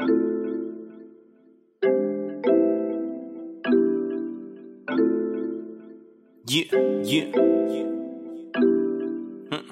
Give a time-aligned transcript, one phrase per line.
[0.00, 0.08] Yeah,
[7.02, 7.26] yeah.
[9.50, 9.64] Hmm.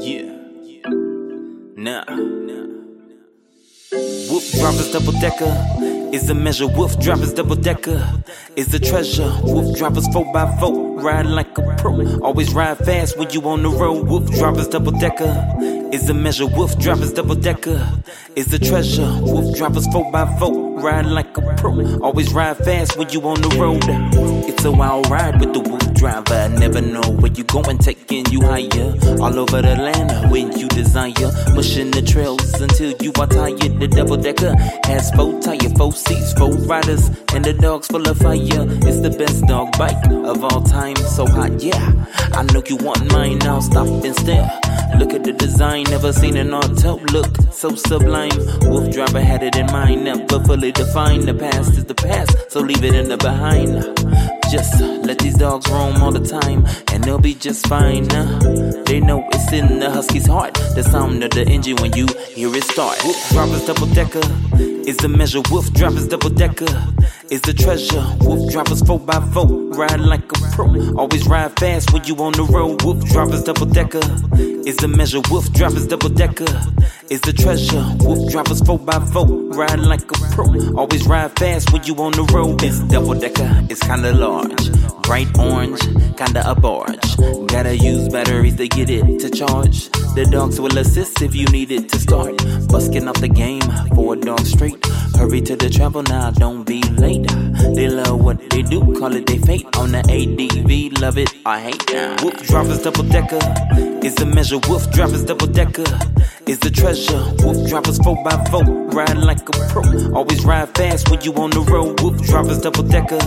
[0.00, 0.28] Yeah.
[1.76, 2.04] Nah.
[4.28, 5.50] Whoop droppers double decker
[6.12, 6.66] is the measure.
[6.66, 8.22] Wolf droppers double decker
[8.56, 9.32] is the treasure.
[9.44, 12.18] Wolf droppers 4x4 ride like a pro.
[12.20, 14.06] Always ride fast when you on the road.
[14.06, 15.32] WooFDriver's double decker
[15.92, 16.44] is the measure.
[16.44, 17.86] WooFDriver's double decker
[18.36, 19.02] is the treasure.
[19.02, 22.00] WooFDriver's four by four ride like a pro.
[22.00, 23.84] Always ride fast when you on the road.
[24.48, 26.44] It's a wild ride with the WooFDriver.
[26.44, 28.94] I never know where you going, taking you higher.
[29.20, 31.12] All over the land when you desire.
[31.54, 33.80] Pushing the trails until you are tired.
[33.80, 38.18] The double decker has four tire, four seats, four riders, and the dog's full of
[38.18, 38.66] fire.
[38.88, 40.89] It's the best dog bike of all time.
[40.96, 41.92] So hot, yeah.
[42.32, 43.60] I know you want mine now.
[43.60, 44.50] Stop and stare.
[44.98, 48.30] Look at the design, never seen an auto look so sublime.
[48.70, 51.24] WooFDriver had it in mind, never fully defined.
[51.24, 54.39] The past is the past, so leave it in the behind.
[54.50, 58.08] Just let these dogs roam all the time, and they'll be just fine.
[58.84, 62.52] They know it's in the husky's heart, the sound of the engine when you hear
[62.54, 62.98] it start.
[62.98, 64.20] WooFDriver's double decker
[64.88, 65.38] is the measure.
[65.42, 66.66] WooFDriver's double decker
[67.30, 68.02] is the treasure.
[68.26, 70.66] WooFDriver's four by four, ride like a pro.
[70.96, 72.80] Always ride fast when you on the road.
[72.80, 74.02] WooFDriver's double decker
[74.66, 75.20] is the measure.
[75.20, 76.50] WooFDriver's double decker
[77.08, 77.84] is the treasure.
[78.02, 80.46] WooFDriver's four by four, ride like a pro.
[80.76, 82.58] Always ride fast when you on the road.
[82.58, 84.39] This double decker is kinda large,
[85.02, 85.80] bright orange,
[86.16, 87.16] kinda a barge.
[87.46, 89.90] Gotta use batteries to get it to charge.
[90.14, 92.36] The dogs will assist if you need it to start.
[92.68, 93.62] Busking off the game
[93.94, 94.84] for a dog straight.
[95.16, 97.26] Hurry to the travel now, don't be late.
[97.74, 99.66] They love what they do, call it their fate.
[99.76, 102.22] On the ADV, love it, I hate.
[102.22, 104.56] Wolf drivers double decker is the measure.
[104.56, 105.84] WooFDriver's double decker
[106.46, 107.22] is the treasure.
[107.44, 108.64] WooFDriver's four by four?
[108.90, 109.82] ride like a pro.
[110.14, 111.98] Always ride fast when you on the road.
[111.98, 113.20] WooFDriver's double decker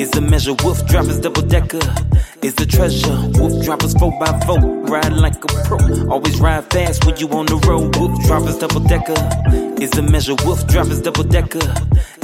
[0.00, 0.52] is the measure.
[0.52, 1.84] WooFDriver's double decker
[2.42, 3.16] is the treasure.
[3.38, 4.76] WooFDriver's four by four?
[4.86, 5.78] ride like a pro.
[6.10, 7.96] Always ride fast when you on the road.
[7.96, 9.18] Wolf drivers double decker
[9.82, 10.34] is the measure.
[10.34, 11.66] WooFDriver's double decker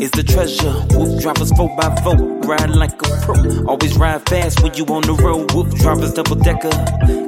[0.01, 0.73] is the treasure.
[0.95, 3.67] WooFDriver's 4x4 ride like a pro.
[3.67, 5.49] Always ride fast when you on the road.
[5.51, 6.71] WooFDriver's double decker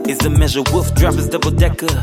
[0.08, 0.62] is the measure.
[0.62, 1.94] WooFDriver's double decker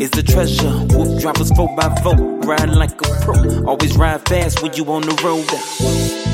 [0.00, 0.72] is the treasure.
[0.94, 3.64] WooFDriver's four by four, ride like a pro.
[3.66, 6.31] Always ride fast when you on the road.